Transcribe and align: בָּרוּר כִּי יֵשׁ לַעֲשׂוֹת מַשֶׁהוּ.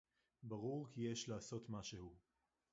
בָּרוּר 0.43 0.87
כִּי 0.91 1.01
יֵשׁ 1.01 1.29
לַעֲשׂוֹת 1.29 1.69
מַשֶׁהוּ. 1.69 2.11